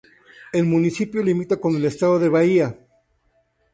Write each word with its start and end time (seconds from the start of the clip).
El 0.51 0.65
municipio 0.65 1.21
limita 1.21 1.57
con 1.57 1.75
el 1.75 1.85
estado 1.85 2.17
de 2.17 2.27
Bahía. 2.29 2.75